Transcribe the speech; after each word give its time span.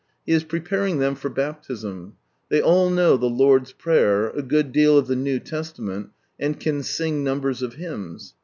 He 0.25 0.31
is 0.33 0.43
preparing 0.43 0.97
them 0.97 1.13
for 1.13 1.29
Baptism; 1.29 2.15
they 2.49 2.59
all 2.59 2.89
know 2.89 3.17
the 3.17 3.27
Lord's 3.29 3.71
Prayer, 3.71 4.31
a 4.31 4.41
good 4.41 4.71
deal 4.71 4.97
of 4.97 5.05
the 5.05 5.15
New 5.15 5.37
Testament, 5.39 6.09
and 6.39 6.59
can 6.59 6.81
sing 6.81 7.23
numbers 7.23 7.61
of 7.61 7.75
hymns. 7.75 8.33